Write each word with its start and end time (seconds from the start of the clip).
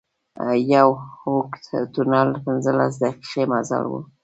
یو 0.75 0.89
اوږد 1.23 1.83
تونل 1.93 2.29
پنځلس 2.43 2.93
دقيقې 3.03 3.43
مزل 3.51 3.83
و. 3.89 3.93